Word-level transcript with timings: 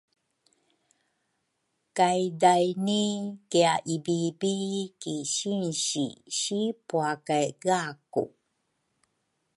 kay 1.97 2.21
daini 2.41 3.03
kiaibibi 3.51 4.53
ki 5.01 5.15
sinsi 5.35 6.05
si 6.39 6.59
pua 6.87 7.11
kay 7.27 7.47
gaku. 7.63 8.23